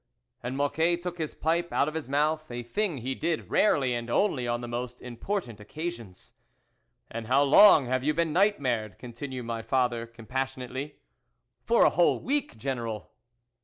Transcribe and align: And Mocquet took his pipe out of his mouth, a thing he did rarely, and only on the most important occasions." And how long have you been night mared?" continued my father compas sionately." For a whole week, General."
And 0.41 0.57
Mocquet 0.57 0.99
took 1.03 1.19
his 1.19 1.35
pipe 1.35 1.71
out 1.71 1.87
of 1.87 1.93
his 1.93 2.09
mouth, 2.09 2.49
a 2.49 2.63
thing 2.63 2.97
he 2.97 3.13
did 3.13 3.51
rarely, 3.51 3.93
and 3.93 4.09
only 4.09 4.47
on 4.47 4.61
the 4.61 4.67
most 4.67 4.99
important 4.99 5.59
occasions." 5.59 6.33
And 7.11 7.27
how 7.27 7.43
long 7.43 7.85
have 7.85 8.03
you 8.03 8.15
been 8.15 8.33
night 8.33 8.59
mared?" 8.59 8.97
continued 8.97 9.45
my 9.45 9.61
father 9.61 10.07
compas 10.07 10.55
sionately." 10.55 10.95
For 11.67 11.85
a 11.85 11.91
whole 11.91 12.19
week, 12.19 12.57
General." 12.57 13.11